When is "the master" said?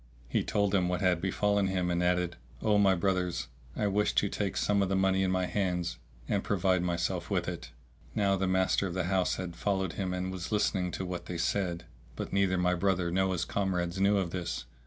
8.35-8.87